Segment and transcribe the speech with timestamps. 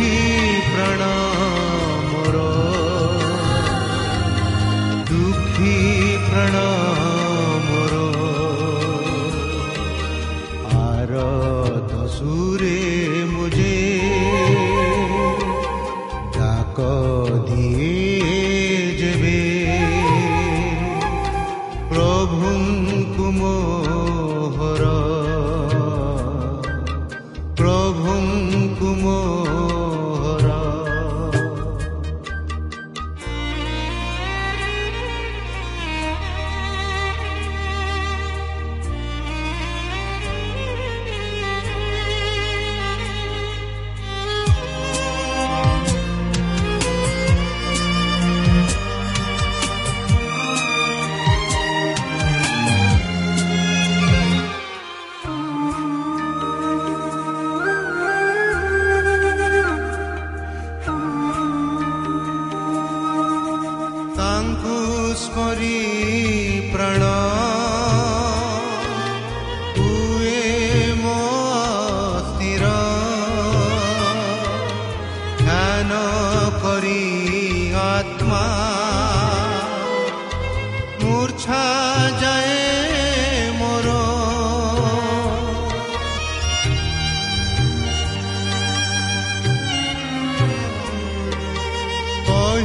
[0.00, 1.19] ही प्रणा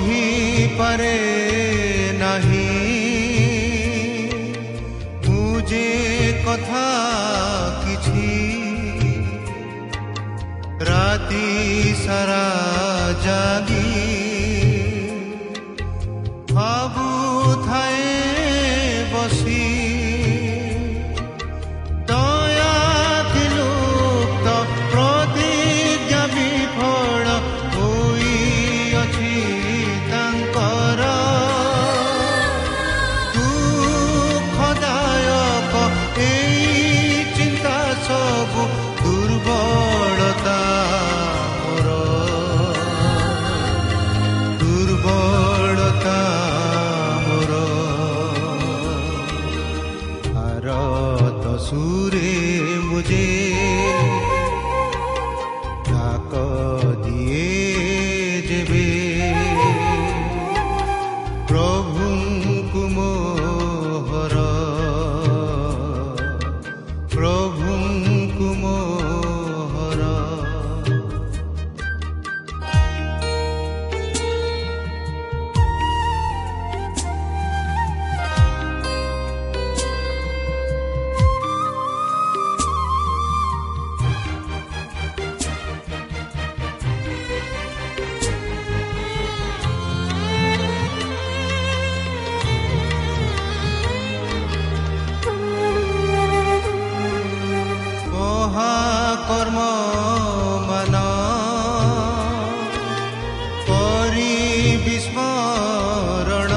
[0.07, 1.17] ही परे
[2.21, 2.65] नहीं
[5.27, 5.87] मुझे
[6.47, 6.87] कथा
[7.85, 8.33] किछि
[10.89, 12.64] राती सरा
[50.67, 53.54] रात सूरे मुझे
[104.85, 106.51] विस्मरण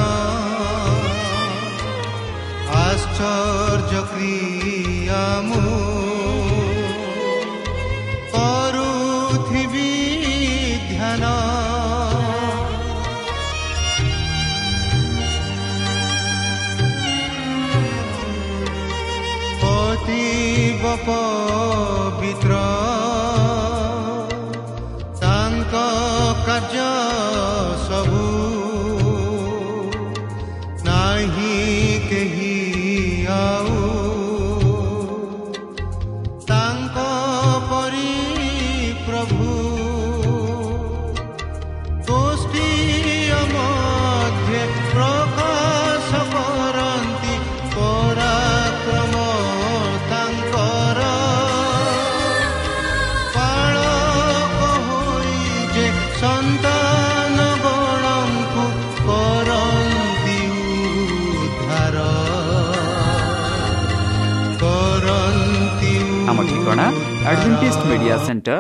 [2.81, 4.58] आश्चर्यक्रिया।
[66.79, 68.59] ଆମ ଠିକଣା Adventist Media Center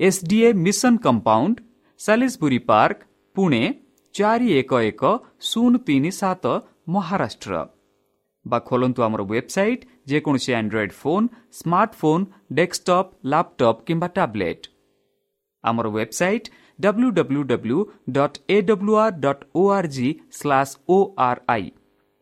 [0.00, 1.56] SDA mission compound
[2.00, 2.98] Salisbury Park
[3.36, 3.62] Pune
[4.14, 5.02] ଚାରି ଏକ ଏକ
[5.48, 6.44] ଶୂନ ତିନି ସାତ
[6.94, 7.52] ମହାରାଷ୍ଟ୍ର
[8.46, 11.26] ବା ଖୋଲନ୍ତୁ ଆମର ୱେବସାଇଟ୍ ଯେକୌଣସି Android phone
[11.58, 12.24] smartphone
[12.58, 14.64] desktop laptop କିମ୍ବା ଟ୍ୟାବ୍ଲେଟ୍
[15.64, 17.78] ଆମର website W W W
[18.16, 20.98] dot A W R dot O R G slash O
[21.28, 21.66] R I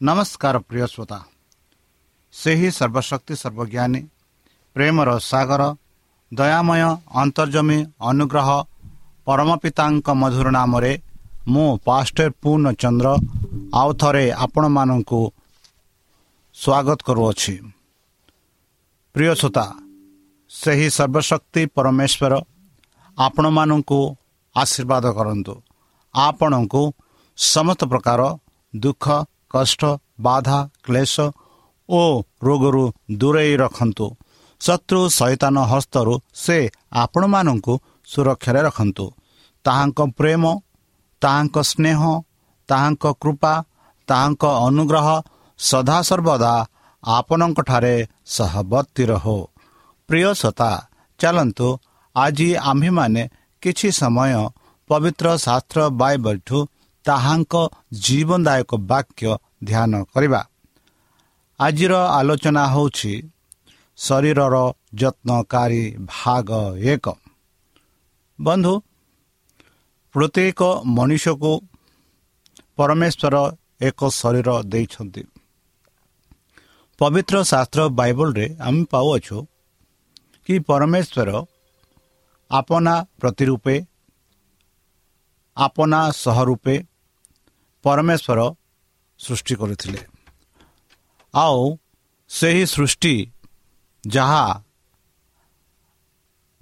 [0.00, 1.18] ନମସ୍କାର ପ୍ରିୟ ଶ୍ରୋତା
[2.34, 4.00] ସେହି ସର୍ବଶକ୍ତି ସର୍ବଜ୍ଞାନୀ
[4.76, 5.62] ପ୍ରେମର ସାଗର
[6.32, 6.82] ଦୟାମୟ
[7.22, 7.78] ଅନ୍ତର୍ଜମୀ
[8.10, 8.48] ଅନୁଗ୍ରହ
[9.26, 10.92] ପରମ ପିତାଙ୍କ ମଧୁର ନାମରେ
[11.52, 13.08] ମୁଁ ପାଷ୍ଟର ପୂର୍ଣ୍ଣଚନ୍ଦ୍ର
[13.80, 15.20] ଆଉ ଥରେ ଆପଣମାନଙ୍କୁ
[16.56, 17.54] ସ୍ୱାଗତ କରୁଅଛି।
[19.14, 19.66] ପ୍ରିୟ ଶ୍ରୋତା
[20.50, 22.32] ସେହି ସର୍ବଶକ୍ତି ପରମେଶ୍ୱର
[23.18, 24.00] ଆପଣମାନଙ୍କୁ
[24.56, 25.54] ଆଶୀର୍ବାଦ କରନ୍ତୁ।
[26.14, 26.82] ଆପଣଙ୍କୁ
[27.38, 28.20] ସମସ୍ତ ପ୍ରକାର
[28.74, 29.04] ଦୁଃଖ
[29.50, 29.82] କଷ୍ଟ
[30.20, 31.14] ବାଧା କ୍ଲେଶ
[31.88, 32.02] ଓ
[32.42, 32.84] ରୋଗରୁ
[33.18, 34.06] ଦୂରେଇ ରଖନ୍ତୁ।
[34.60, 36.58] ଶତ୍ରୁ ସୈତାନ ହସ୍ତରୁ ସେ
[36.92, 37.74] ଆପଣମାନଙ୍କୁ
[38.08, 39.06] ସୁରକ୍ଷାରେ ରଖନ୍ତୁ।
[39.64, 40.44] ତାହାଙ୍କ ପ୍ରେମ
[41.22, 42.00] ତାହାଙ୍କ ସ୍ନେହ
[42.68, 43.54] ତାହାଙ୍କ କୃପା
[44.08, 45.08] ତାହାଙ୍କ ଅନୁଗ୍ରହ
[45.60, 46.52] ସଦାସର୍ବଦା
[47.02, 47.94] ଆପଣଙ୍କଠାରେ
[48.26, 49.38] ସହବର୍ତ୍ତୀ ରହୁ।
[50.08, 50.70] ପ୍ରିୟ ସତା
[51.20, 51.68] ଚାଲନ୍ତୁ
[52.16, 53.22] ଆଜି ଆମ୍ଭେମାନେ
[53.62, 54.32] କିଛି ସମୟ
[54.90, 56.58] ପବିତ୍ର ଶାସ୍ତ୍ର ବାଇବଲଠୁ
[57.08, 57.54] ତାହାଙ୍କ
[58.04, 59.30] ଜୀବନଦାୟକ ବାକ୍ୟ
[59.64, 60.40] ଧ୍ୟାନ କରିବା।
[61.60, 63.12] ଆଜିର ଆଲୋଚନା ହେଉଛି
[63.98, 64.56] ଶରୀରର
[65.00, 65.84] ଯତ୍ନକାରୀ
[66.14, 66.48] ଭାଗ
[66.92, 67.06] ଏକ।
[68.38, 68.74] ବନ୍ଧୁ
[70.14, 70.60] ପ୍ରତ୍ୟେକ
[70.96, 71.52] ମଣିଷକୁ
[72.76, 73.36] ପରମେଶ୍ୱର
[73.80, 75.22] ଏକ ଶରୀର ଦେଇଛନ୍ତି।
[77.00, 79.38] ପବିତ୍ର ଶାସ୍ତ୍ର ବାଇବଲରେ ଆମେ ପାଉଅଛୁ
[80.46, 81.30] କି ପରମେଶ୍ୱର
[82.50, 83.76] ଆପନା ପ୍ରତିରୂପେ
[85.56, 86.76] ଆପନା ସହ ରୂପେ
[87.84, 88.56] ପରମେଶ୍ୱର
[89.18, 90.06] ସୃଷ୍ଟି କରିଥିଲେ।
[91.34, 91.78] ଆଉ
[92.30, 93.32] ସେହି ସୃଷ୍ଟି
[94.06, 94.62] ଯାହା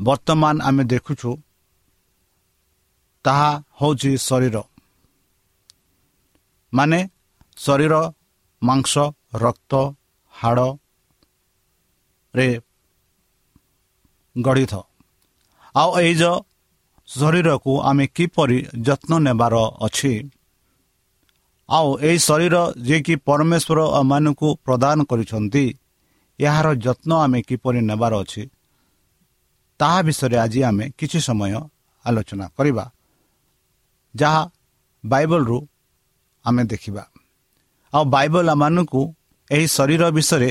[0.00, 1.38] ବର୍ତ୍ତମାନ ଆମେ ଦେଖୁଛୁ
[3.24, 4.62] ତାହା ହେଉଛି ଶରୀର।
[6.72, 7.08] ମାନେ
[7.56, 8.12] ଶରୀର
[8.62, 8.98] ମାଂସ
[9.34, 9.94] ରକ୍ତ
[10.34, 12.60] ହାଡ଼ରେ
[14.36, 14.74] ଗଢ଼ିଥ।
[15.76, 16.44] ଆଉ ଏଇ ଯେଉଁ
[17.08, 19.54] ଶରୀରକୁ ଆମେ କିପରି ଯତ୍ନ ନେବାର
[19.86, 20.30] ଅଛି?
[21.68, 22.56] ଆଉ ଏହି ଶରୀର
[22.86, 25.64] ଯିଏକି ପରମେଶ୍ୱର ଆମମାନଙ୍କୁ ପ୍ରଦାନ କରିଛନ୍ତି
[26.38, 28.42] ଏହାର ଯତ୍ନ ଆମେ କିପରି ନେବାର ଅଛି
[29.80, 31.52] ତାହା ବିଷୟରେ ଆଜି ଆମେ କିଛି ସମୟ
[32.04, 32.84] ଆଲୋଚନା କରିବା
[34.14, 34.42] ଯାହା
[35.04, 35.58] ବାଇବଲରୁ
[36.44, 37.04] ଆମେ ଦେଖିବା।
[37.92, 39.02] ଆଉ ବାଇବଲ ଆମମାନଙ୍କୁ
[39.50, 40.50] ଏହି ଶରୀର ବିଷୟରେ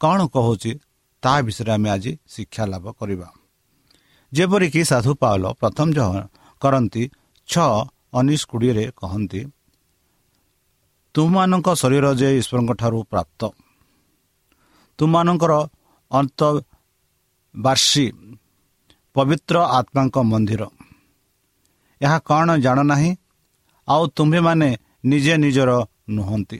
[0.00, 0.72] କ'ଣ କହୁଛି
[1.22, 3.28] ତାହା ବିଷୟରେ ଆମେ ଆଜି ଶିକ୍ଷା ଲାଭ କରିବା।
[4.32, 5.88] ଯେପରିକି ସାଧୁ ପାଉଲ ପ୍ରଥମ
[6.62, 7.02] କରନ୍ତି
[7.48, 7.70] ଛଅ
[8.18, 9.40] ଉଣେଇଶ କୋଡ଼ିଏରେ କହନ୍ତି
[11.14, 13.40] ତୁମମାନଙ୍କ ଶରୀର ଯେ ଈଶ୍ୱରଙ୍କ ଠାରୁ ପ୍ରାପ୍ତ
[14.98, 15.52] ତୁମମାନଙ୍କର
[16.10, 18.06] ଅନ୍ତବାର୍ଷୀ
[19.14, 20.62] ପବିତ୍ର ଆତ୍ମାଙ୍କ ମନ୍ଦିର।
[22.00, 23.10] ଏହା କ'ଣ ଜାଣନାହିଁ?
[23.88, 24.68] ଆଉ ତୁମ୍ଭେମାନେ
[25.04, 25.70] ନିଜେ ନିଜର
[26.08, 26.58] ନୁହନ୍ତି।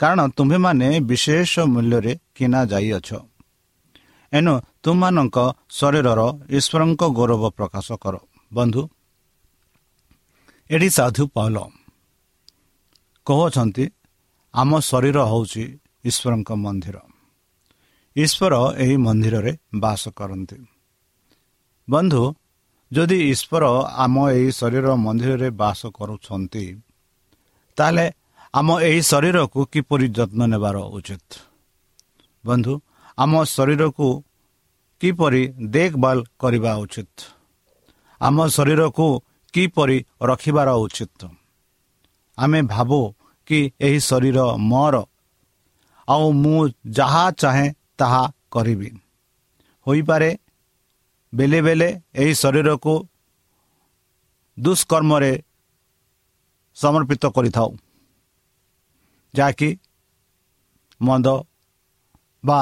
[0.00, 3.08] କାରଣ ତୁମ୍ଭେମାନେ ବିଶେଷ ମୂଲ୍ୟରେ କିଣା ଯାଇଅଛ।
[4.32, 5.38] ଏଣୁ ତୁମମାନଙ୍କ
[5.70, 6.20] ଶରୀରର
[6.58, 8.14] ଈଶ୍ୱରଙ୍କ ଗୌରବ ପ୍ରକାଶ କର।
[8.54, 8.82] ବନ୍ଧୁ
[10.70, 11.58] ଏଠି ସାଧୁ ପାଉଲ
[13.28, 13.84] କହୁଅଛନ୍ତି
[14.54, 15.64] ଆମ ଶରୀର ହେଉଛି
[16.04, 16.96] ଈଶ୍ୱରଙ୍କ ମନ୍ଦିର।
[18.16, 20.58] ଈଶ୍ୱର ଏହି ମନ୍ଦିରରେ ବାସ କରନ୍ତି।
[21.88, 22.22] ବନ୍ଧୁ
[22.92, 23.64] ଯଦି ଈଶ୍ୱର
[24.04, 26.64] ଆମ ଏହି ଶରୀର ମନ୍ଦିରରେ ବାସ କରୁଛନ୍ତି
[27.76, 28.06] ତାହେଲେ
[28.54, 31.28] ଆମ ଏହି ଶରୀରକୁ କିପରି ଯତ୍ନ ନେବାର ଉଚିତ?
[32.46, 32.74] ବନ୍ଧୁ
[33.18, 34.08] ଆମ ଶରୀରକୁ
[35.00, 35.42] କିପରି
[35.74, 37.16] ଦେଖଭାଲ କରିବା ଉଚିତ?
[38.20, 39.06] ଆମ ଶରୀରକୁ
[39.54, 41.20] କିପରି ରଖିବାର ଉଚିତ?
[42.38, 42.98] ଆମେ ଭାବୁ
[43.48, 44.96] କି ଏହି ଶରୀର ମୋର।
[46.08, 48.90] ଆଉ ମୁଁ ଯାହା ଚାହେଁ ତାହା କରିବି।
[49.86, 50.30] ହୋଇପାରେ
[51.32, 52.94] ବେଳେ ବେଳେ ଏହି ଶରୀରକୁ
[54.58, 55.32] ଦୁଷ୍କର୍ମରେ
[56.76, 57.70] ସମର୍ପିତ କରିଥାଉ।
[59.34, 59.68] ଯାହାକି
[61.00, 61.26] ମଦ
[62.44, 62.60] ବା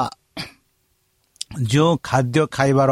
[1.71, 2.91] ଯେଉଁ ଖାଦ୍ୟ ଖାଇବାର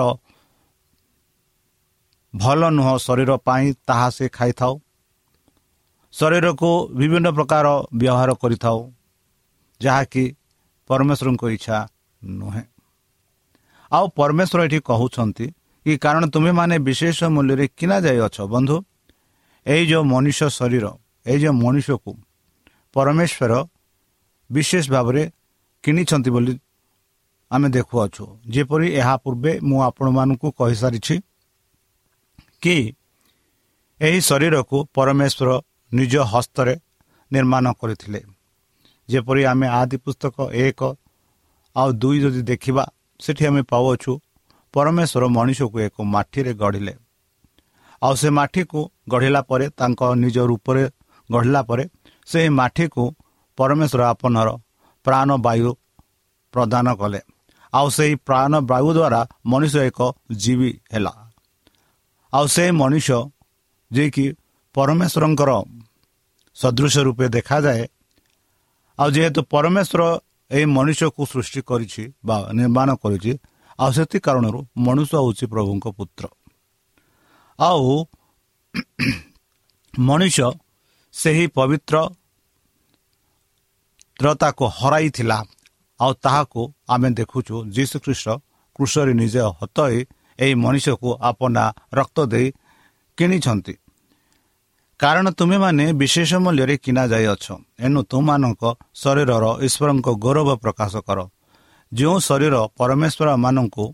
[2.34, 4.74] ଭଲ ନୁହଁ ଶରୀର ପାଇଁ ତାହା ସେ ଖାଇଥାଉ।
[6.16, 6.70] ଶରୀରକୁ
[7.00, 7.66] ବିଭିନ୍ନ ପ୍ରକାର
[8.00, 8.80] ବ୍ୟବହାର କରିଥାଉ
[9.82, 10.24] ଯାହାକି
[10.90, 11.78] ପରମେଶ୍ୱରଙ୍କ ଇଚ୍ଛା
[12.40, 12.64] ନୁହେଁ।
[13.92, 15.46] ଆଉ ପରମେଶ୍ୱର ଏଠି କହୁଛନ୍ତି
[15.86, 18.76] କି କାରଣ ତୁମେମାନେ ବିଶେଷ ମୂଲ୍ୟରେ କିଣା ଯାଇଅଛ ବନ୍ଧୁ।
[19.66, 20.86] ଏଇ ଯେଉଁ ମଣିଷ ଶରୀର
[21.26, 22.12] ଏଇ ଯେଉଁ ମଣିଷକୁ
[22.96, 23.54] ପରମେଶ୍ୱର
[24.50, 25.24] ବିଶେଷ ଭାବରେ
[25.84, 26.54] କିଣିଛନ୍ତି ବୋଲି
[27.52, 31.16] ଆମେ ଦେଖୁଅଛୁ। ଯେପରି ଏହା ପୂର୍ବେ ମୁଁ ଆପଣମାନଙ୍କୁ କହିସାରିଛି
[32.64, 32.78] କି
[34.00, 35.50] ଏହି ଶରୀରକୁ ପରମେଶ୍ୱର
[35.98, 36.76] ନିଜ ହସ୍ତରେ
[37.32, 38.22] ନିର୍ମାଣ କରିଥିଲେ।
[39.10, 40.36] ଯେପରି ଆମେ ଆଦି ପୁସ୍ତକ
[40.66, 40.82] ଏକ
[41.76, 42.84] ଆଉ ଦୁଇ ଯଦି ଦେଖିବା
[43.20, 44.12] ସେଠି ଆମେ ପାଉଅଛୁ
[44.74, 46.94] ପରମେଶ୍ୱର ମଣିଷକୁ ଏକ ମାଟିରେ ଗଢ଼ିଲେ।
[48.02, 50.84] ଆଉ ସେ ମାଟିକୁ ଗଢ଼ିଲା ପରେ ତାଙ୍କ ନିଜ ରୂପରେ
[51.30, 51.84] ଗଢ଼ିଲା ପରେ
[52.28, 53.04] ସେହି ମାଟିକୁ
[53.58, 54.50] ପରମେଶ୍ୱର ଆପଣର
[55.06, 55.72] ପ୍ରାଣବାୟୁ
[56.54, 57.22] ପ୍ରଦାନ କଲେ।
[57.74, 60.00] ଆଉ ସେହି ପ୍ରାଣବାୟୁ ଦ୍ୱାରା ମଣିଷ ଏକ
[60.42, 61.14] ଜୀବୀ ହେଲା।
[62.34, 63.08] ଆଉ ସେ ମଣିଷ
[63.92, 64.26] ଯିଏକି
[64.76, 65.52] ପରମେଶ୍ୱରଙ୍କର
[66.58, 67.84] ସଦୃଶ ରୂପେ ଦେଖାଯାଏ।
[69.00, 70.02] ଆଉ ଯେହେତୁ ପରମେଶ୍ୱର
[70.52, 73.34] ଏହି ମଣିଷକୁ ସୃଷ୍ଟି କରିଛି ବା ନିର୍ମାଣ କରିଛି
[73.80, 76.24] ଆଉ ସେଥି କାରଣରୁ ମଣିଷ ହେଉଛି ପ୍ରଭୁଙ୍କ ପୁତ୍ର।
[77.60, 77.88] ଆଉ
[79.94, 80.38] ମଣିଷ
[81.14, 82.14] ସେହି ପବିତ୍ରତାକୁ
[84.80, 85.38] ହରାଇଥିଲା
[86.00, 86.62] ଆଉ ତାହାକୁ
[86.94, 88.28] ଆମେ ଦେଖୁଛୁ ଯୀଶୁଖ୍ରୀଷ୍ଟ
[88.76, 89.98] କୃଷରେ ନିଜେ ହତାଇ
[90.40, 91.64] ଏହି ମଣିଷକୁ ଆପନା
[91.98, 92.48] ରକ୍ତ ଦେଇ
[93.18, 93.74] କିଣିଛନ୍ତି।
[95.00, 97.46] କାରଣ ତୁମେମାନେ ବିଶେଷ ମୂଲ୍ୟରେ କିଣା ଯାଇଅଛ
[97.86, 98.64] ଏଣୁ ତୁମମାନଙ୍କ
[99.02, 101.20] ଶରୀରର ଈଶ୍ୱରଙ୍କ ଗୌରବ ପ୍ରକାଶ କର।
[101.92, 103.86] ଯେଉଁ ଶରୀର ପରମେଶ୍ୱର ମାନଙ୍କୁ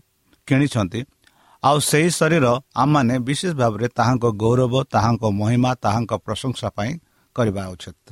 [0.48, 1.00] କିଣିଛନ୍ତି
[1.62, 2.46] ଆଉ ସେହି ଶରୀର
[2.82, 6.92] ଆମମାନେ ବିଶେଷ ଭାବରେ ତାହାଙ୍କ ଗୌରବ ତାହାଙ୍କ ମହିମା ତାହାଙ୍କ ପ୍ରଶଂସା ପାଇଁ
[7.36, 8.08] କରିବା ଉଚିତ।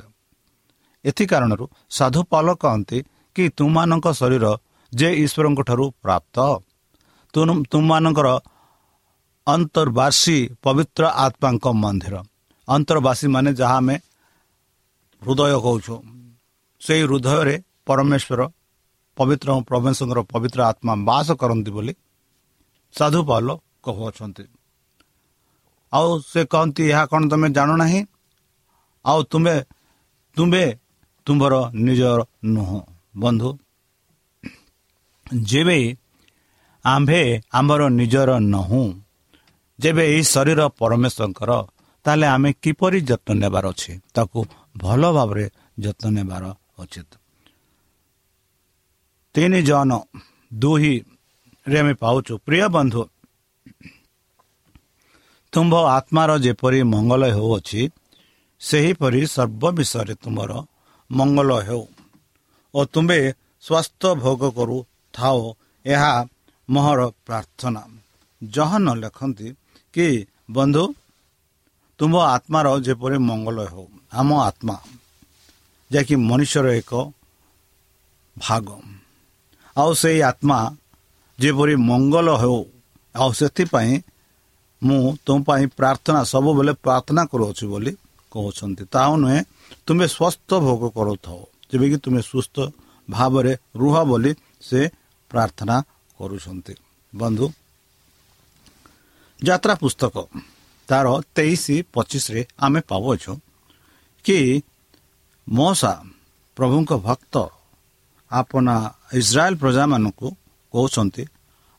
[1.05, 1.65] ଏଥି କାରଣରୁ
[1.97, 2.99] ସାଧୁ ପାଲ କହନ୍ତି
[3.37, 4.45] କି ତୁମମାନଙ୍କ ଶରୀର
[4.93, 6.37] ଯେ ଈଶ୍ୱରଙ୍କ ଠାରୁ ପ୍ରାପ୍ତ
[7.73, 8.29] ତୁମମାନଙ୍କର
[9.47, 12.15] ଅନ୍ତର୍ବାସୀ ପବିତ୍ର ଆତ୍ମାଙ୍କ ମନ୍ଦିର।
[12.75, 13.97] ଅନ୍ତର୍ବାସୀ ମାନେ ଯାହା ଆମେ
[15.23, 15.95] ହୃଦୟ କହୁଛୁ
[16.81, 17.55] ସେହି ହୃଦୟରେ
[17.89, 18.41] ପରମେଶ୍ୱର
[19.17, 21.93] ପବିତ୍ର ପରମେଶ୍ୱରଙ୍କର ପବିତ୍ର ଆତ୍ମା ବାସ କରନ୍ତି ବୋଲି
[22.95, 23.47] ସାଧୁ ପାଲ
[23.85, 24.45] କହୁଅଛନ୍ତି।
[25.93, 28.01] ଆଉ ସେ କହନ୍ତି ଏହା କ'ଣ ତୁମେ ଜାଣୁନାହିଁ
[29.05, 29.55] ଆଉ ତୁମେ
[30.37, 30.65] ତୁମେ
[31.27, 31.55] ତୁମର
[31.87, 32.21] ନିଜର
[32.55, 32.81] ନୁହଁ।
[33.23, 33.51] ବନ୍ଧୁ
[35.51, 35.79] ଯେବେ
[36.85, 37.21] ଆମ୍ଭେ
[37.59, 38.83] ଆମର ନିଜର ନହୁଁ
[39.79, 41.51] ଯେବେ ଏହି ଶରୀର ପରମେଶ୍ୱରଙ୍କର
[42.05, 43.93] ତାହେଲେ ଆମେ କିପରି ଯତ୍ନ ନେବାର ଅଛି?
[44.15, 44.39] ତାକୁ
[44.77, 45.45] ଭଲ ଭାବରେ
[45.85, 46.45] ଯତ୍ନ ନେବାର
[46.81, 47.11] ଉଚିତ।
[49.35, 49.91] ତିନି ଜଣ
[50.53, 53.03] ଦୁହିଁରେ ଆମେ ପାଉଛୁ। ପ୍ରିୟ ବନ୍ଧୁ
[55.53, 57.81] ତୁମ୍ଭ ଆତ୍ମାର ଯେପରି ମଙ୍ଗଳ ହେଉଅଛି
[58.61, 60.51] ସେହିପରି ସର୍ବ ବିଷୟରେ ତୁମର
[61.11, 61.85] ମଙ୍ଗଳ ହେଉ
[62.75, 63.21] ଓ ତୁମ୍ଭେ
[63.65, 65.39] ସ୍ୱାସ୍ଥ୍ୟ ଭୋଗ କରୁଥାଅ
[65.85, 66.13] ଏହା
[66.69, 67.83] ମୋହର ପ୍ରାର୍ଥନା।
[68.43, 69.49] ଜହନ ଲେଖନ୍ତି
[69.95, 70.07] କି
[70.51, 70.85] ବନ୍ଧୁ
[72.01, 73.87] ତୁମ ଆତ୍ମାର ଯେପରି ମଙ୍ଗଳ ହେଉ
[74.19, 74.77] ଆମ ଆତ୍ମା
[75.91, 76.93] ଯାହାକି ମଣିଷର ଏକ
[78.37, 78.69] ଭାଗ।
[79.77, 80.59] ଆଉ ସେଇ ଆତ୍ମା
[81.39, 82.61] ଯେପରି ମଙ୍ଗଳ ହେଉ
[83.15, 83.93] ଆଉ ସେଥିପାଇଁ
[84.83, 87.93] ମୁଁ ତୁମ ପାଇଁ ପ୍ରାର୍ଥନା ସବୁବେଳେ ପ୍ରାର୍ଥନା କରୁଅଛି ବୋଲି
[88.33, 89.41] କହୁଛନ୍ତି। ତାହା ନୁହେଁ
[89.87, 91.41] ତୁମେ ସ୍ୱସ୍ଥ ଭୋଗ କରୁଥାଉ
[91.71, 92.57] ଯେବେକି ତୁମେ ସୁସ୍ଥ
[93.09, 94.33] ଭାବରେ ରୁହ ବୋଲି
[94.69, 94.81] ସେ
[95.31, 95.77] ପ୍ରାର୍ଥନା
[96.19, 96.75] କରୁଛନ୍ତି।
[97.13, 97.47] ବନ୍ଧୁ
[99.43, 100.17] ଯାତ୍ରା ପୁସ୍ତକ।
[100.91, 101.07] ତାର
[101.37, 103.33] ତେଇଶ ପଚିଶରେ ଆମେ ପାଉଅଛୁ
[104.25, 104.39] କି
[105.47, 105.93] ମଶା
[106.57, 107.35] ପ୍ରଭୁଙ୍କ ଭକ୍ତ
[108.31, 108.75] ଆପଣା
[109.21, 110.29] ଇସ୍ରାଏଲ ପ୍ରଜାମାନଙ୍କୁ
[110.75, 111.25] କହୁଛନ୍ତି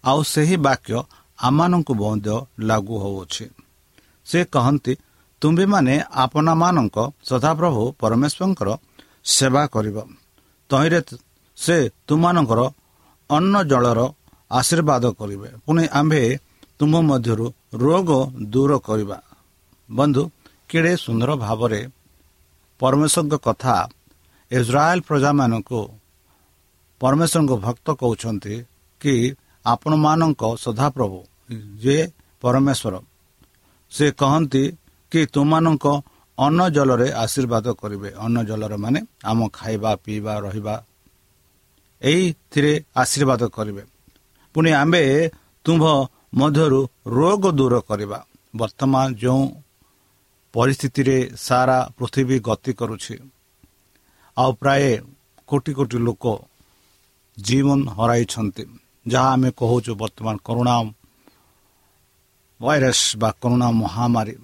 [0.03, 0.97] ଆଉ ସେହି ବାକ୍ୟ
[1.39, 2.35] ଆମମାନଙ୍କୁ ମଧ୍ୟ
[2.69, 3.45] ଲାଗୁ ହେଉଅଛି।
[4.27, 4.93] ସେ କହନ୍ତି
[5.41, 6.97] ତୁମ୍ଭେମାନେ ଆପଣମାନଙ୍କ
[7.29, 8.69] ସଦାପ୍ରଭୁ ପରମେଶ୍ୱରଙ୍କର
[9.35, 9.97] ସେବା କରିବ।
[10.69, 10.99] ତହିଁରେ
[11.57, 11.77] ସେ
[12.07, 12.61] ତୁମମାନଙ୍କର
[13.29, 13.99] ଅନ୍ନ ଜଳର
[14.51, 16.21] ଆଶୀର୍ବାଦ କରିବେ। ପୁଣି ଆମ୍ଭେ
[16.81, 18.09] ତୁମ ମଧ୍ୟରୁ ରୋଗ
[18.53, 19.17] ଦୂର କରିବା।
[19.89, 20.23] ବନ୍ଧୁ
[20.69, 21.81] କେଡ଼େ ସୁନ୍ଦର ଭାବରେ
[22.79, 23.75] ପରମେଶ୍ୱରଙ୍କ କଥା
[24.51, 25.81] ଇସ୍ରାଏଲ ପ୍ରଜାମାନଙ୍କୁ
[27.01, 28.55] ପରମେଶ୍ୱରଙ୍କ ଭକ୍ତ କହୁଛନ୍ତି
[29.01, 29.13] କି
[29.65, 31.19] ଆପଣମାନଙ୍କ ସଦାପ୍ରଭୁ
[31.83, 31.97] ଯେ
[32.43, 32.93] ପରମେଶ୍ୱର
[33.91, 34.63] ସେ କହନ୍ତି
[35.11, 35.85] କି ତୁମମାନଙ୍କ
[36.37, 40.75] ଅନ୍ନ ଜଳରେ ଆଶୀର୍ବାଦ କରିବେ। ଅନ୍ନ ଜଳର ମାନେ ଆମ ଖାଇବା ପିଇବା ରହିବା।
[42.01, 43.83] ଏଇଥିରେ ଆଶୀର୍ବାଦ କରିବେ।
[44.55, 45.01] ପୁଣି ଆମ୍ଭେ
[45.65, 45.83] ତୁମ୍ଭ
[46.33, 46.81] ମଧ୍ୟରୁ
[47.15, 48.19] ରୋଗ ଦୂର କରିବା।
[48.59, 49.43] ବର୍ତ୍ତମାନ ଯେଉଁ
[50.53, 53.15] ପରିସ୍ଥିତିରେ ସାରା ପୃଥିବୀ ଗତି କରୁଛି
[54.37, 54.83] ଆଉ ପ୍ରାୟ
[55.49, 56.25] କୋଟି କୋଟି ଲୋକ
[57.37, 58.63] ଜୀବନ ହରାଇଛନ୍ତି
[59.05, 60.75] ଯାହା ଆମେ କହୁଛୁ ବର୍ତ୍ତମାନ କରୁଣା
[62.59, 64.35] ଭାଇରସ୍ ବା କରୁଣା ମହାମାରୀ।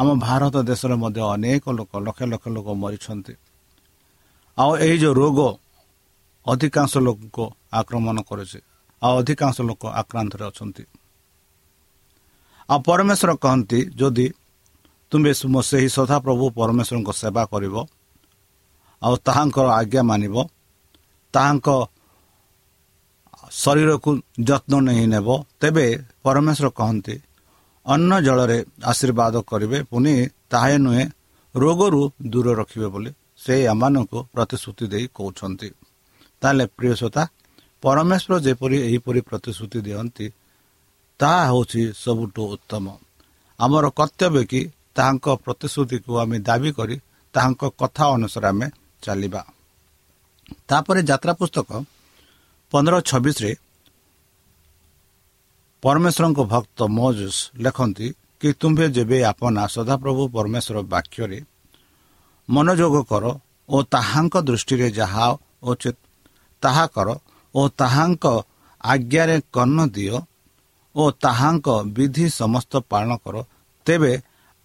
[0.00, 3.34] ଆମ ଭାରତ ଦେଶରେ ମଧ୍ୟ ଅନେକ ଲୋକ ଲକ୍ଷ ଲକ୍ଷ ଲୋକ ମରିଛନ୍ତି।
[4.58, 5.38] ଆଉ ଏହି ଯେଉଁ ରୋଗ
[6.46, 7.38] ଅଧିକାଂଶ ଲୋକଙ୍କ
[7.80, 8.58] ଆକ୍ରମଣ କରୁଛି
[9.02, 10.84] ଆଉ ଅଧିକାଂଶ ଲୋକ ଆକ୍ରାନ୍ତରେ ଅଛନ୍ତି।
[12.70, 14.26] ଆଉ ପରମେଶ୍ୱର କହନ୍ତି ଯଦି
[15.12, 15.32] ତୁମେ
[15.70, 17.76] ସେହି ସଦାପ୍ରଭୁ ପରମେଶ୍ୱରଙ୍କ ସେବା କରିବ
[19.02, 20.34] ଆଉ ତାହାଙ୍କର ଆଜ୍ଞା ମାନିବ
[21.34, 21.68] ତାହାଙ୍କ
[23.54, 24.10] ଶରୀରକୁ
[24.48, 25.28] ଯତ୍ନ ନେଇ ନେବ
[25.60, 25.86] ତେବେ
[26.24, 27.14] ପରମେଶ୍ୱର କହନ୍ତି
[27.86, 28.58] ଅନ୍ନ ଜଳରେ
[28.90, 30.12] ଆଶୀର୍ବାଦ କରିବେ ପୁଣି
[30.52, 31.04] ତାହା ନୁହେଁ
[31.54, 33.10] ରୋଗରୁ ଦୂର ରଖିବେ ବୋଲି
[33.44, 35.68] ସେ ଏମାନଙ୍କୁ ପ୍ରତିଶ୍ରୁତି ଦେଇ କହୁଛନ୍ତି।
[36.42, 37.22] ତାହେଲେ ପ୍ରିୟସତା
[37.82, 40.26] ପରମେଶ୍ୱର ଯେପରି ଏହିପରି ପ୍ରତିଶ୍ରୁତି ଦିଅନ୍ତି
[41.20, 42.86] ତାହା ହେଉଛି ସବୁଠୁ ଉତ୍ତମ।
[43.58, 44.60] ଆମର କର୍ତ୍ତବ୍ୟ କି?
[44.96, 46.96] ତାହାଙ୍କ ପ୍ରତିଶ୍ରୁତିକୁ ଆମେ ଦାବି କରି
[47.34, 48.66] ତାହାଙ୍କ କଥା ଅନୁସାରେ ଆମେ
[49.02, 49.42] ଚାଲିବା।
[50.68, 51.70] ତାପରେ ଯାତ୍ରା ପୁସ୍ତକ
[52.72, 53.52] ପନ୍ଦର ଛବିଶରେ
[55.82, 58.06] ପରମେଶ୍ୱରଙ୍କ ଭକ୍ତ ମଜୁସ୍ ଲେଖନ୍ତି
[58.40, 61.38] କି ତୁମ୍ଭେ ଯେବେ ଆପଣ ସଦାପ୍ରଭୁ ପରମେଶ୍ୱର ବାକ୍ୟରେ
[62.48, 63.24] ମନୋଯୋଗ କର
[63.68, 65.26] ଓ ତାହାଙ୍କ ଦୃଷ୍ଟିରେ ଯାହା
[65.62, 65.96] ଉଚିତ
[66.62, 67.08] ତାହା କର
[67.54, 68.24] ଓ ତାହାଙ୍କ
[68.84, 70.14] ଆଜ୍ଞାରେ କର୍ଣ୍ଣ ଦିଅ
[70.96, 73.36] ଓ ତାହାଙ୍କ ବିଧି ସମସ୍ତ ପାଳନ କର।
[73.86, 74.12] ତେବେ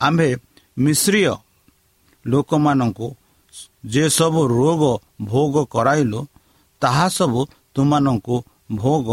[0.01, 0.29] ଆମ୍ଭେ
[0.77, 1.33] ମିଶ୍ରୀୟ
[2.25, 3.07] ଲୋକମାନଙ୍କୁ
[3.93, 4.83] ଯେସବୁ ରୋଗ
[5.21, 6.19] ଭୋଗ କରାଇଲୁ
[6.81, 7.39] ତାହା ସବୁ
[7.75, 8.35] ତୁମମାନଙ୍କୁ
[8.81, 9.07] ଭୋଗ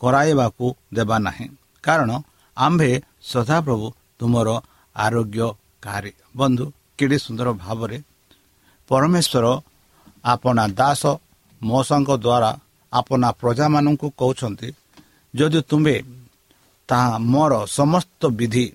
[0.00, 1.46] କରାଇବାକୁ ଦେବା ନାହିଁ।
[1.84, 2.10] କାରଣ
[2.56, 2.90] ଆମ୍ଭେ
[3.32, 3.86] ସଦାପ୍ରଭୁ
[4.18, 4.48] ତୁମର
[4.96, 6.64] ଆରୋଗ୍ୟକାରୀ। ବନ୍ଧୁ
[6.98, 7.98] କେଡ଼େ ସୁନ୍ଦର ଭାବରେ
[8.90, 9.46] ପରମେଶ୍ୱର
[10.24, 11.02] ଆପଣା ଦାସ
[11.60, 12.50] ମଉସାଙ୍କ ଦ୍ୱାରା
[12.92, 14.68] ଆପଣା ପ୍ରଜାମାନଙ୍କୁ କହୁଛନ୍ତି
[15.34, 15.96] ଯଦି ତୁମ୍ଭେ
[16.88, 18.66] ତାହା ମୋର ସମସ୍ତ ବିଧି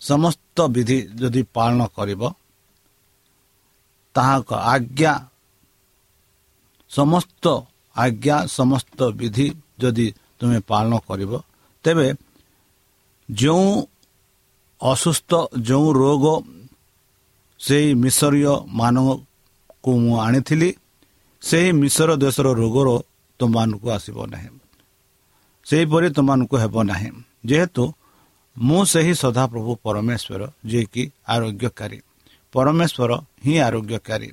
[0.00, 2.22] ସମସ୍ତ ବିଧି ଯଦି ପାଳନ କରିବ
[4.14, 5.12] ତାହାଙ୍କ ଆଜ୍ଞା
[6.90, 7.44] ସମସ୍ତ
[7.96, 9.46] ଆଜ୍ଞା ସମସ୍ତ ବିଧି
[9.78, 10.06] ଯଦି
[10.38, 11.32] ତୁମେ ପାଳନ କରିବ
[11.84, 12.06] ତେବେ
[13.28, 13.68] ଯେଉଁ
[14.80, 16.24] ଅସୁସ୍ଥ ଯେଉଁ ରୋଗ
[17.60, 20.68] ସେଇ ମିଶରୀୟ ମାନଙ୍କୁ ମୁଁ ଆଣିଥିଲି
[21.42, 22.88] ସେହି ମିଶର ଦେଶର ରୋଗର
[23.40, 24.53] ତୁମମାନଙ୍କୁ ଆସିବ ନାହିଁ।
[25.66, 27.10] ସେହିପରି ତୁମମାନଙ୍କୁ ହେବ ନାହିଁ।
[27.46, 27.84] ଯେହେତୁ
[28.56, 31.98] ମୁଁ ସେହି ସଦାପ୍ରଭୁ ପରମେଶ୍ୱର ଯିଏକି ଆରୋଗ୍ୟକାରୀ।
[32.54, 33.10] ପରମେଶ୍ୱର
[33.44, 34.28] ହିଁ ଆରୋଗ୍ୟକାରୀ।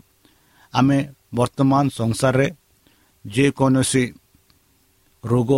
[0.73, 0.97] ଆମେ
[1.35, 2.47] ବର୍ତ୍ତମାନ ସଂସାରରେ
[3.25, 4.03] ଯେକୌଣସି
[5.23, 5.51] ରୋଗ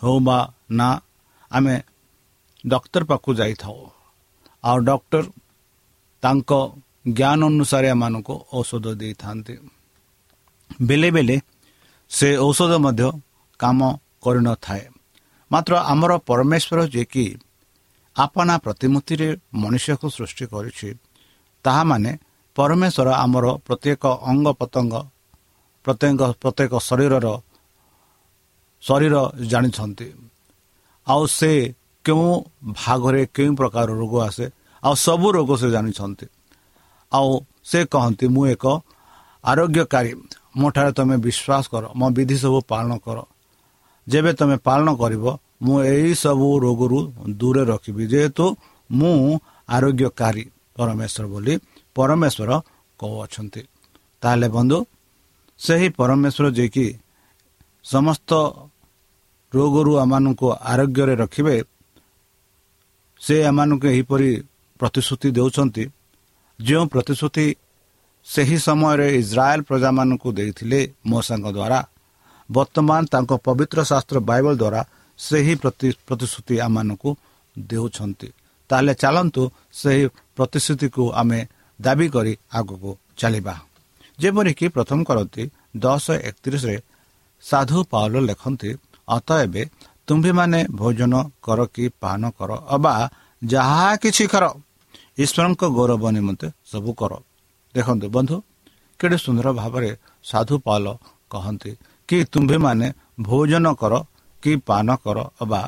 [0.00, 0.38] ହେଉ ବା
[0.70, 0.88] ନା
[1.50, 1.76] ଆମେ
[2.66, 3.78] ଡକ୍ଟର ପାଖକୁ ଯାଇଥାଉ।
[4.64, 5.24] ଆଉ ଡକ୍ଟର
[6.22, 6.50] ତାଙ୍କ
[7.12, 9.54] ଜ୍ଞାନ ଅନୁସାରେ ଏମାନଙ୍କୁ ଔଷଧ ଦେଇଥାନ୍ତି।
[10.82, 11.36] ବେଳେ ବେଳେ
[12.10, 13.08] ସେ ଔଷଧ ମଧ୍ୟ
[13.60, 13.80] କାମ
[14.22, 14.84] କରିନଥାଏ।
[15.50, 17.26] ମାତ୍ର ଆମର ପରମେଶ୍ୱର ଯିଏକି
[18.16, 19.28] ଆପଣା ପ୍ରତିମୂର୍ତ୍ତିରେ
[19.62, 20.88] ମନୁଷ୍ୟକୁ ସୃଷ୍ଟି କରିଛି
[21.64, 22.12] ତାହା ମାନେ
[22.56, 24.94] ପରମେଶ୍ୱର ଆମର ପ୍ରତ୍ୟେକ ଅଙ୍ଗ ପ୍ରତ୍ୟଙ୍ଗ
[25.84, 27.26] ପ୍ରତ୍ୟେକ ପ୍ରତ୍ୟେକ ଶରୀରର
[28.82, 29.14] ଶରୀର
[29.50, 30.08] ଜାଣିଛନ୍ତି।
[31.06, 31.50] ଆଉ ସେ
[32.04, 32.28] କେଉଁ
[32.80, 34.46] ଭାଗରେ କେଉଁ ପ୍ରକାର ରୋଗ ଆସେ
[34.82, 36.26] ଆଉ ସବୁ ରୋଗ ସେ ଜାଣିଛନ୍ତି।
[37.12, 37.30] ଆଉ
[37.70, 38.64] ସେ କହନ୍ତି ମୁଁ ଏକ
[39.44, 40.10] ଆରୋଗ୍ୟକାରୀ
[40.58, 43.18] ମୋ ଠାରେ ତୁମେ ବିଶ୍ୱାସ କର ମୋ ବିଧି ସବୁ ପାଳନ କର
[44.06, 45.24] ଯେବେ ତୁମେ ପାଳନ କରିବ
[45.64, 46.98] ମୁଁ ଏହିସବୁ ରୋଗରୁ
[47.40, 48.44] ଦୂରେ ରଖିବି। ଯେହେତୁ
[48.90, 49.28] ମୁଁ
[49.68, 50.44] ଆରୋଗ୍ୟକାରୀ
[50.76, 51.54] ପରମେଶ୍ୱର ବୋଲି
[51.96, 52.50] ପରମେଶ୍ୱର
[53.00, 53.62] କହୁଅଛନ୍ତି।
[54.22, 54.78] ତାହେଲେ ବନ୍ଧୁ
[55.60, 56.86] ସେହି ପରମେଶ୍ୱର ଯିଏକି
[57.84, 58.30] ସମସ୍ତ
[59.52, 61.56] ରୋଗରୁ ଆମମାନଙ୍କୁ ଆରୋଗ୍ୟରେ ରଖିବେ
[63.20, 64.30] ସେ ଏମାନଙ୍କୁ ଏହିପରି
[64.80, 65.84] ପ୍ରତିଶ୍ରୁତି ଦେଉଛନ୍ତି।
[66.58, 67.46] ଯେଉଁ ପ୍ରତିଶ୍ରୁତି
[68.26, 71.80] ସେହି ସମୟରେ ଇସ୍ରାଏଲ ପ୍ରଜାମାନଙ୍କୁ ଦେଇଥିଲେ ମୋ ସାଙ୍ଗ ଦ୍ୱାରା
[72.48, 74.80] ବର୍ତ୍ତମାନ ତାଙ୍କ ପବିତ୍ର ଶାସ୍ତ୍ର ବାଇବଲ ଦ୍ୱାରା
[75.18, 75.54] ସେହି
[76.06, 77.10] ପ୍ରତିଶ୍ରୁତି ଆମମାନଙ୍କୁ
[77.56, 78.28] ଦେଉଛନ୍ତି।
[78.70, 79.42] ତାହେଲେ ଚାଲନ୍ତୁ
[79.80, 80.04] ସେହି
[80.36, 81.40] ପ୍ରତିଶ୍ରୁତିକୁ ଆମେ
[81.78, 83.54] ଦାବି କରି ଆଗକୁ ଚାଲିବା।
[84.18, 85.42] ଯେପରିକି ପ୍ରଥମ କରନ୍ତି
[85.84, 86.76] ଦଶ ଏକତିରିଶରେ
[87.44, 88.70] ସାଧୁ ପାଉଲ ଲେଖନ୍ତି
[89.08, 89.62] ଅତ ଏବେ
[90.06, 92.92] ତୁମ୍ଭେମାନେ ଭୋଜନ କର କି ପାନ କର ଅବା
[93.42, 94.44] ଯାହା କିଛି କର।
[95.24, 97.12] ଈଶ୍ୱରଙ୍କ ଗୌରବ ନିମନ୍ତେ ସବୁ କର।
[97.74, 98.36] ଦେଖନ୍ତୁ ବନ୍ଧୁ
[99.00, 99.90] କେଡ଼େ ସୁନ୍ଦର ଭାବରେ
[100.24, 100.84] ସାଧୁ ପାଲ
[101.32, 101.72] କହନ୍ତି
[102.08, 102.86] କି ତୁମ୍ଭେମାନେ
[103.20, 103.94] ଭୋଜନ କର
[104.42, 105.60] କି ପାନ କର ଅବା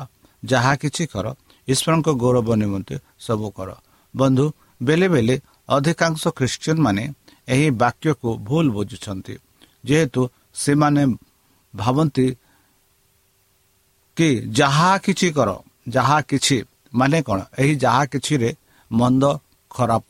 [0.43, 1.25] ଯାହା କିଛି କର
[1.67, 3.69] ଈଶ୍ୱରଙ୍କ ଗୌରବ ନିମନ୍ତେ ସବୁ କର।
[4.13, 4.45] ବନ୍ଧୁ
[4.81, 5.35] ବେଲେ ବେଲେ
[5.69, 7.03] ଅଧିକାଂଶ ଖ୍ରୀଷ୍ଟିଆନ ମାନେ
[7.47, 9.35] ଏହି ବାକ୍ୟକୁ ଭୁଲ ବୁଝୁଛନ୍ତି।
[9.87, 10.21] ଯେହେତୁ
[10.55, 11.03] ସେମାନେ
[11.73, 12.27] ଭାବନ୍ତି
[14.17, 15.49] କି ଯାହା କିଛି କର
[15.87, 16.57] ଯାହା କିଛି
[16.93, 17.39] ମାନେ କ'ଣ?
[17.61, 18.49] ଏହି ଯାହା କିଛିରେ
[18.91, 19.23] ମନ୍ଦ
[19.71, 20.09] ଖରାପ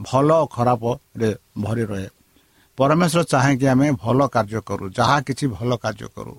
[0.00, 2.08] ଭଲ ଖରାପରେ ଭରି ରହେ।
[2.78, 6.34] ପରମେଶ୍ୱର ଚାହେଁକି ଆମେ ଭଲ କାର୍ଯ୍ୟ କରୁ ଯାହା କିଛି ଭଲ କାର୍ଯ୍ୟ କରୁ।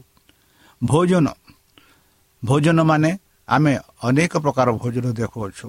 [0.81, 1.27] ଭୋଜନ
[2.43, 3.11] ଭୋଜନ ମାନେ
[3.47, 3.73] ଆମେ
[4.07, 5.67] ଅନେକ ପ୍ରକାର ଭୋଜନ ଦେଖୁଅଛୁ।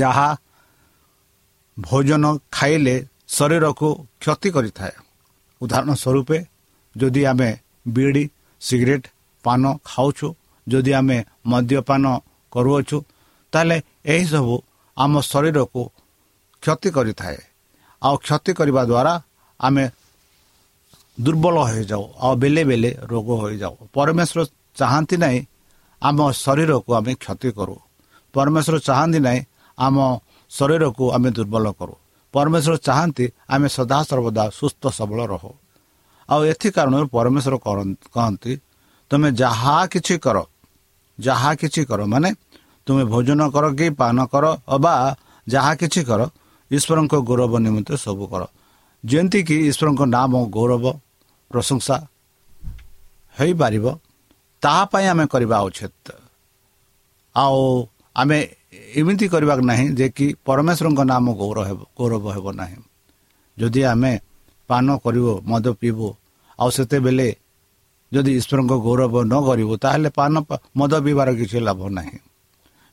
[0.00, 0.28] ଯାହା
[1.76, 2.96] ଭୋଜନ ଖାଇଲେ
[3.36, 3.88] ଶରୀରକୁ
[4.22, 4.94] କ୍ଷତି କରିଥାଏ।
[5.60, 6.30] ଉଦାହରଣ ସ୍ୱରୂପ
[6.96, 7.50] ଯଦି ଆମେ
[7.88, 8.24] ବିଡ଼ି
[8.62, 9.06] ସିଗାରେଟ୍
[9.44, 10.28] ପାନ ଖାଉଛୁ
[10.66, 12.04] ଯଦି ଆମେ ମଦ୍ୟପାନ
[12.52, 12.98] କରୁଅଛୁ
[13.52, 13.76] ତାହେଲେ
[14.14, 14.54] ଏହିସବୁ
[14.96, 15.82] ଆମ ଶରୀରକୁ
[16.62, 17.38] କ୍ଷତି କରିଥାଏ।
[18.02, 19.14] ଆଉ କ୍ଷତି କରିବା ଦ୍ୱାରା
[19.60, 19.84] ଆମେ
[21.18, 24.40] ଦୁର୍ବଳ ହୋଇଯାଉ ଆଉ ବେଲେ ବେଲେ ରୋଗ ହୋଇଯାଉ। ପରମେଶ୍ୱର
[24.76, 25.40] ଚାହାନ୍ତି ନାହିଁ
[26.02, 27.76] ଆମ ଶରୀରକୁ ଆମେ କ୍ଷତି କରୁ।
[28.34, 29.40] ପରମେଶ୍ୱର ଚାହାନ୍ତି ନାହିଁ
[29.78, 29.96] ଆମ
[30.50, 31.94] ଶରୀରକୁ ଆମେ ଦୁର୍ବଳ କରୁ।
[32.34, 35.52] ପରମେଶ୍ୱର ଚାହାନ୍ତି ଆମେ ସଦାସର୍ବଦା ସୁସ୍ଥ ସବଳ ରହୁ।
[36.28, 37.54] ଆଉ ଏଥି କାରଣରୁ ପରମେଶ୍ୱର
[38.14, 38.52] କହନ୍ତି
[39.10, 40.36] ତୁମେ ଯାହା କିଛି କର
[41.18, 42.30] ଯାହା କିଛି କର ମାନେ
[42.86, 44.44] ତୁମେ ଭୋଜନ କର କି ପାନ କର
[44.84, 44.94] ବା
[45.46, 46.20] ଯାହା କିଛି କର
[46.70, 48.42] ଈଶ୍ୱରଙ୍କ ଗୌରବ ନିମନ୍ତେ ସବୁ କର।
[49.04, 50.84] ଯେମିତିକି ଈଶ୍ୱରଙ୍କ ନାମ ଗୌରବ
[51.50, 51.96] ପ୍ରଶଂସା
[53.36, 53.86] ହୋଇପାରିବ
[54.62, 56.06] ତାହା ପାଇଁ ଆମେ କରିବା ଉଚିତ।
[57.36, 57.60] ଆଉ
[58.16, 58.38] ଆମେ
[59.00, 62.78] ଏମିତି କରିବା ନାହିଁ ଯେ କି ପରମେଶ୍ୱରଙ୍କ ନାମ ଗୌରବ ହେବ ଗୌରବ ହେବ ନାହିଁ।
[63.56, 64.12] ଯଦି ଆମେ
[64.70, 66.08] ପାନ କରିବୁ ମଦ ପିଇବୁ
[66.58, 67.28] ଆଉ ସେତେବେଳେ
[68.12, 70.34] ଯଦି ଈଶ୍ୱରଙ୍କ ଗୌରବ ନ କରିବୁ ତାହେଲେ ପାନ
[70.78, 72.18] ମଦ ପିଇବାର କିଛି ଲାଭ ନାହିଁ।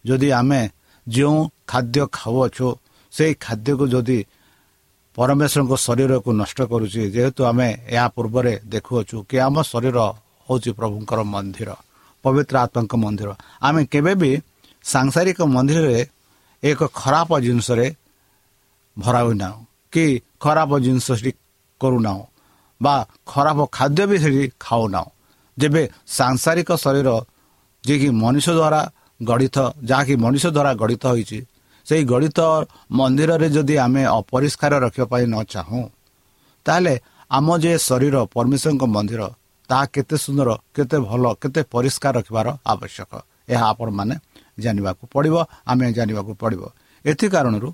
[0.06, 0.62] ଯଦି ଆମେ
[1.08, 1.38] ଯେଉଁ
[1.72, 2.68] ଖାଦ୍ୟ ଖାଉଅଛୁ
[3.14, 4.18] ସେଇ ଖାଦ୍ୟକୁ ଯଦି
[5.18, 9.98] ପରମେଶ୍ୱରଙ୍କ ଶରୀରକୁ ନଷ୍ଟ କରୁଛି ଯେହେତୁ ଆମେ ଏହା ପୂର୍ବରେ ଦେଖୁଅଛୁ କି ଆମ ଶରୀର
[10.48, 11.70] ହେଉଛି ପ୍ରଭୁଙ୍କର ମନ୍ଦିର
[12.24, 13.30] ପବିତ୍ର ଆତ୍ମାଙ୍କ ମନ୍ଦିର।
[13.62, 14.32] ଆମେ କେବେ ବି
[14.86, 16.00] ସାଂସାରିକ ମନ୍ଦିରରେ
[16.64, 17.88] ଏକ ଖରାପ ଜିନିଷରେ
[18.98, 19.60] ଭରାଉନାହୁଁ
[19.94, 20.06] କି
[20.44, 21.32] ଖରାପ ଜିନିଷ ସେଠି
[21.82, 22.24] କରୁନାହୁଁ
[22.82, 22.96] ବା
[23.32, 25.10] ଖରାପ ଖାଦ୍ୟ ବି ସେଠି ଖାଉନାହୁଁ
[25.58, 25.84] ଯେବେ
[26.18, 27.10] ସାଂସାରିକ ଶରୀର
[27.84, 28.82] ଯିଏକି ମଣିଷ ଦ୍ୱାରା
[29.20, 29.58] ଗଢ଼ିତ
[29.90, 31.40] ଯାହାକି ମଣିଷ ଦ୍ୱାରା ଗଢ଼ିତ ହୋଇଛି
[31.88, 32.40] ସେହି ଗଣିତ
[33.00, 35.84] ମନ୍ଦିରରେ ଯଦି ଆମେ ଅପରିଷ୍କାର ରଖିବା ପାଇଁ ନ ଚାହୁଁ
[36.66, 36.94] ତାହେଲେ
[37.38, 39.22] ଆମ ଯେ ଶରୀର ପରମେଶ୍ୱରଙ୍କ ମନ୍ଦିର
[39.70, 43.12] ତାହା କେତେ ସୁନ୍ଦର କେତେ ଭଲ କେତେ ପରିଷ୍କାର ରଖିବାର ଆବଶ୍ୟକ
[43.54, 44.16] ଏହା ଆପଣମାନେ
[44.64, 45.36] ଜାଣିବାକୁ ପଡ଼ିବ
[45.72, 46.64] ଆମେ ଜାଣିବାକୁ ପଡ଼ିବ।
[47.06, 47.70] ଏଥି କାରଣରୁ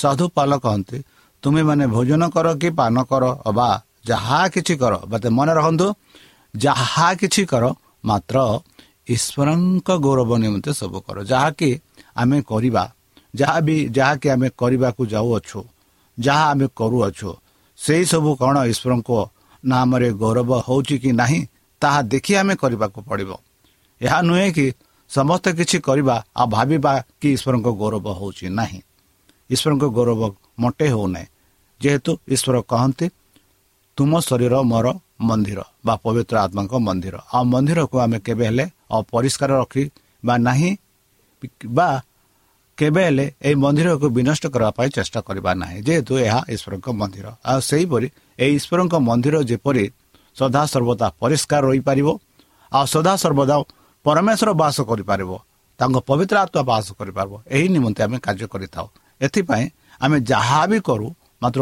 [0.00, 0.98] ସାଧୁପାଲ କହନ୍ତି
[1.42, 3.24] ତୁମେମାନେ ଭୋଜନ କର କି ପାନ କର
[3.58, 3.68] ବା
[4.10, 5.86] ଯାହା କିଛି କର ମୋତେ ମନେ ରଖନ୍ତୁ
[6.54, 7.64] ଯାହା କିଛି କର
[8.08, 8.36] ମାତ୍ର
[9.14, 11.70] ଈଶ୍ୱରଙ୍କ ଗୌରବ ନିମନ୍ତେ ସବୁ କର। ଯାହାକି
[12.20, 12.82] ଆମେ କରିବା
[13.34, 15.60] ଯାହା ବି ଯାହାକି ଆମେ କରିବାକୁ ଯାଉଅଛୁ
[16.18, 17.30] ଯାହା ଆମେ କରୁଅଛୁ
[17.78, 19.10] ସେଇ ସବୁ କ'ଣ ଈଶ୍ୱରଙ୍କ
[19.64, 21.40] ନାମରେ ଗୌରବ ହେଉଛି କି ନାହିଁ
[21.82, 23.30] ତାହା ଦେଖି ଆମେ କରିବାକୁ ପଡ଼ିବ।
[24.00, 24.66] ଏହା ନୁହେଁ କି
[25.10, 28.80] ସମସ୍ତେ କିଛି କରିବା ଆଉ ଭାବିବା କି ଈଶ୍ୱରଙ୍କ ଗୌରବ ହେଉଛି ନାହିଁ।
[29.50, 30.20] ଈଶ୍ୱରଙ୍କ ଗୌରବ
[30.62, 31.26] ମୋଟେ ହେଉନାହିଁ।
[31.80, 33.06] ଯେହେତୁ ଈଶ୍ୱର କହନ୍ତି
[33.98, 34.86] ତୁମ ଶରୀର ମୋର
[35.28, 38.64] ମନ୍ଦିର ବା ପବିତ୍ର ଆତ୍ମାଙ୍କ ମନ୍ଦିର। ଆଉ ମନ୍ଦିରକୁ ଆମେ କେବେ ହେଲେ
[38.98, 40.70] ଅପରିଷ୍କାର ରଖିବା ନାହିଁ
[41.76, 41.88] ବା
[42.82, 47.58] କେବେ ହେଲେ ଏହି ମନ୍ଦିରକୁ ବିନଷ୍ଟ କରିବା ପାଇଁ ଚେଷ୍ଟା କରିବା ନାହିଁ। ଯେହେତୁ ଏହା ଈଶ୍ୱରଙ୍କ ମନ୍ଦିର। ଆଉ
[47.70, 48.08] ସେହିପରି
[48.42, 49.84] ଏହି ଈଶ୍ୱରଙ୍କ ମନ୍ଦିର ଯେପରି
[50.36, 52.08] ସଦାସର୍ବଦା ପରିଷ୍କାର ରହିପାରିବ
[52.72, 53.56] ଆଉ ସଦାସର୍ବଦା
[54.04, 55.30] ପରମେଶ୍ୱର ବାସ କରିପାରିବ
[55.80, 58.86] ତାଙ୍କ ପବିତ୍ର ଆତ୍ମା ବାସ କରିପାରିବ ଏହି ନିମନ୍ତେ ଆମେ କାର୍ଯ୍ୟ କରିଥାଉ।
[59.20, 59.66] ଏଥିପାଇଁ
[60.00, 61.06] ଆମେ ଯାହା ବି କରୁ
[61.42, 61.60] ମାତ୍ର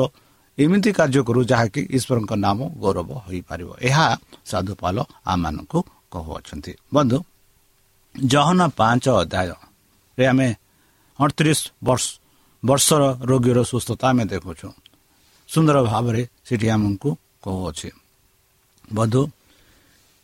[0.59, 4.07] ଏମିତି କାର୍ଯ୍ୟ କରୁ ଯାହାକି ଈଶ୍ୱରଙ୍କ ନାମ ଗୌରବ ହୋଇପାରିବ। ଏହା
[4.51, 4.97] ସାଧୁପାଲ
[5.33, 5.79] ଆମମାନଙ୍କୁ
[6.13, 7.19] କହୁଅଛନ୍ତି। ବନ୍ଧୁ
[8.15, 10.49] ଜହନ ପାଞ୍ଚ ଅଧ୍ୟାୟରେ ଆମେ
[11.21, 12.05] ଅଠତିରିଶ ବର୍ଷ
[12.63, 14.69] ବର୍ଷର ରୋଗୀର ସୁସ୍ଥତା ଆମେ ଦେଖୁଛୁ
[15.49, 17.09] ସୁନ୍ଦର ଭାବରେ ସେଠି ଆମକୁ
[17.45, 17.89] କହୁଅଛି
[18.89, 19.23] ବନ୍ଧୁ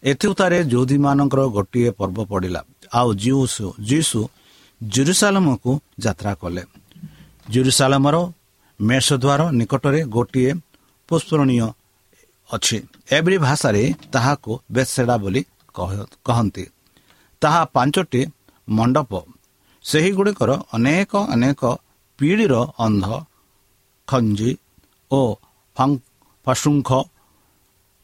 [0.02, 2.61] ଏଥିଉତାରେ ଯୋଧୀମାନଙ୍କର ଗୋଟିଏ ପର୍ବ ପଡ଼ିଲା
[2.92, 4.20] ଆଉ ଜିଉସୁ ଜିସୁ
[4.80, 5.72] ଜୁରୁସାଲମକୁ
[6.04, 6.62] ଯାତ୍ରା କଲେ
[7.52, 8.16] ଜୁରୁସାଲମର
[8.80, 10.50] ମେଷଦ୍ୱାର ନିକଟରେ ଗୋଟିଏ
[11.09, 11.66] ପୁଷ୍ପରଣୀୟ
[12.50, 12.76] ଅଛି
[13.11, 13.82] ଏଭଳି ଭାଷାରେ
[14.12, 15.42] ତାହାକୁ ବେସେଡ଼ା ବୋଲି
[16.26, 16.64] କହନ୍ତି
[17.42, 18.20] ତାହା ପାଞ୍ଚଟି
[18.68, 19.12] ମଣ୍ଡପ
[19.87, 21.61] ସେହିଗୁଡ଼ିକର ଅନେକ ଅନେକ
[22.18, 23.07] ପିଢ଼ିର ଅନ୍ଧ
[24.09, 24.51] ଖଞ୍ଜି
[25.11, 25.20] ଓ
[26.46, 26.90] ଫାଶୁଙ୍ଖ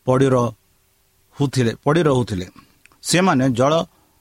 [0.06, 2.46] ପଡ଼ି ରହୁଥିଲେ ପଡ଼ି ରହୁଥିଲେ।
[3.02, 3.72] ସେମାନେ ଜଳ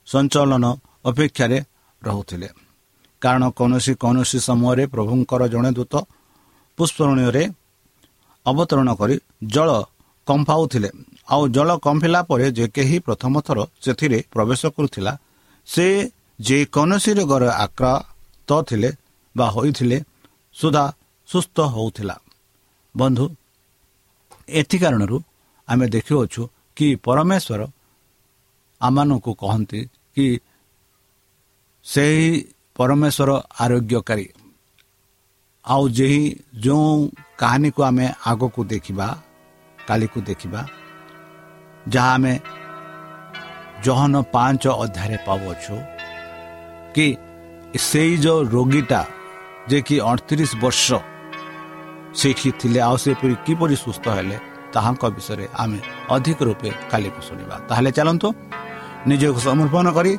[0.08, 0.66] ସଞ୍ଚଳନ
[1.10, 1.58] ଅପେକ୍ଷାରେ
[2.02, 2.48] ରହୁଥିଲେ।
[3.22, 5.94] କାରଣ କୌଣସି କୌଣସି ସମୟରେ ପ୍ରଭୁଙ୍କର ଜଣେ ଦୂତ
[6.78, 7.44] ପୁଷ୍ପରଣୀୟରେ
[8.46, 9.16] ଅବତରଣ କରି
[9.56, 9.70] ଜଳ
[10.28, 10.90] କମ୍ପାଉଥିଲେ
[11.34, 15.14] ଆଉ ଜଳ କମ୍ପିଲା ପରେ ଯେ କେହି ପ୍ରଥମ ଥର ସେଥିରେ ପ୍ରବେଶ କରୁଥିଲା
[15.68, 15.86] ସେ
[16.48, 18.90] ଯେକୌଣସି ରୋଗର ଆକ୍ରାନ୍ତ ଥିଲେ
[19.36, 19.98] ବା ହୋଇଥିଲେ
[20.56, 20.86] ସୁଦ୍ଧା
[21.30, 22.16] ସୁସ୍ଥ ହେଉଥିଲା।
[22.96, 23.26] ବନ୍ଧୁ
[24.60, 25.18] ଏଥି କାରଣରୁ
[25.68, 26.42] ଆମେ ଦେଖିଅଛୁ
[26.78, 27.62] କି ପରମେଶ୍ୱର
[28.82, 29.80] ଆମମାନଙ୍କୁ କହନ୍ତି
[30.16, 30.26] କି
[31.86, 32.30] ସେହି
[32.78, 33.32] ପରମେଶ୍ୱର
[33.64, 34.28] ଆରୋଗ୍ୟକାରୀ।
[35.66, 36.24] ଆଉ ଯେହି
[36.64, 36.92] ଯେଉଁ
[37.42, 39.08] କାହାଣୀକୁ ଆମେ ଆଗକୁ ଦେଖିବା
[39.80, 40.62] କାଲିକୁ ଦେଖିବା
[41.86, 42.34] ଯାହା ଆମେ
[43.86, 45.76] ଜହନ ପାଞ୍ଚ ଅଧ୍ୟାୟରେ ପାଉଅଛୁ
[46.96, 47.08] କି
[47.90, 49.02] ସେଇ ଯେଉଁ ରୋଗୀଟା
[49.70, 50.88] ଯିଏକି ଅଠତିରିଶ ବର୍ଷ
[52.20, 54.38] ସେଇଠି ଥିଲେ ଆଉ ସେପରି କିପରି ସୁସ୍ଥ ହେଲେ
[54.74, 55.80] ତାହାଙ୍କ ବିଷୟରେ ଆମେ
[56.16, 58.28] ଅଧିକ ରୂପେ କାଲିକୁ ଶୁଣିବା। ତାହେଲେ ଚାଲନ୍ତୁ
[59.10, 60.12] ନିଜକୁ ସମର୍ପଣ କରି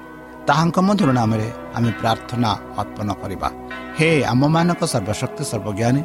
[0.48, 2.50] ତାହାଙ୍କ ମଧ୍ୟର ନାମରେ ଆମେ ପ୍ରାର୍ଥନା
[2.82, 3.48] ଅର୍ପଣ କରିବା।
[3.98, 6.02] ହେ ଆମମାନଙ୍କ ସର୍ବଶକ୍ତି ସର୍ବଜ୍ଞାନୀ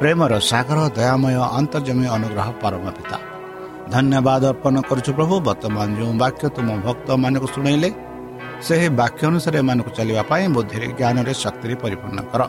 [0.00, 3.18] ପ୍ରେମର ସାଗର ଦୟାମୟ ଅନ୍ତର୍ଜମୀ ଅନୁଗ୍ରହ ପରମ ପିତା।
[3.94, 7.88] ଧନ୍ୟବାଦ ଅର୍ପଣ କରୁଛୁ ପ୍ରଭୁ ବର୍ତ୍ତମାନ ଯେଉଁ ବାକ୍ୟ ତୁମ ଭକ୍ତମାନଙ୍କୁ ଶୁଣାଇଲେ
[8.66, 12.42] ସେହି ବାକ୍ୟ ଅନୁସାରେ ଏମାନଙ୍କୁ ଚାଲିବା ପାଇଁ ବୁଦ୍ଧିରେ ଜ୍ଞାନରେ ଶକ୍ତିରେ ପରିପୂର୍ଣ୍ଣ କର।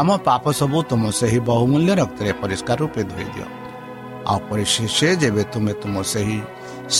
[0.00, 3.46] ଆମ ପାପ ସବୁ ତୁମ ସେହି ବହୁମୂଲ୍ୟ ରକ୍ତରେ ପରିଷ୍କାର ରୂପେ ଧୋଇ ଦିଅ
[4.30, 6.38] ଆଉ ପରିଶେଷ ଯେବେ ତୁମେ ତୁମ ସେହି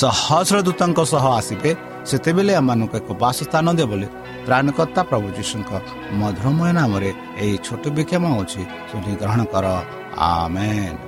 [0.01, 1.71] ସହସ୍ର ଦୂତଙ୍କ ସହ ଆସିବେ
[2.09, 4.09] ସେତେବେଳେ ଏମାନଙ୍କୁ ଏକ ବାସସ୍ଥାନ ଦିଅ ବୋଲି
[4.47, 5.71] ପ୍ରାଣକର୍ତ୍ତା ପ୍ରଭୁ ଯୀଶୁଙ୍କ
[6.21, 7.11] ମଧୁରମୟ ନାମରେ
[7.43, 8.25] ଏହି ଛୋଟ ବିକ୍ଷମ
[8.89, 9.67] ଶୁଣି ଗ୍ରହଣ କର।
[10.29, 11.08] ଆମେନ୍।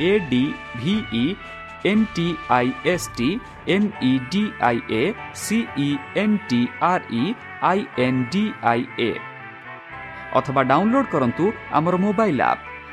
[0.08, 0.44] A D
[0.80, 1.26] ଭିଇ
[1.92, 3.30] N T I S T
[3.76, 5.04] M E D I A
[5.44, 5.90] C E
[6.24, 7.24] N T R E
[7.72, 9.12] I N D I A
[10.40, 11.46] ଅଥବା ଡାଉନଲୋଡ୍ କରନ୍ତୁ
[11.78, 12.69] ଆମର ମୋବାଇଲ୍ ଆପ୍